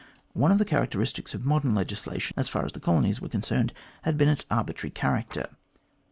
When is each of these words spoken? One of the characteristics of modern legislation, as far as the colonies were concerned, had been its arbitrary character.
One 0.33 0.51
of 0.51 0.57
the 0.57 0.65
characteristics 0.65 1.35
of 1.35 1.45
modern 1.45 1.75
legislation, 1.75 2.33
as 2.35 2.49
far 2.49 2.65
as 2.65 2.71
the 2.71 2.79
colonies 2.79 3.21
were 3.21 3.29
concerned, 3.29 3.71
had 4.01 4.17
been 4.17 4.29
its 4.29 4.47
arbitrary 4.49 4.89
character. 4.89 5.45